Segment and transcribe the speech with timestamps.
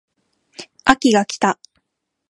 [0.83, 1.59] 秋が来た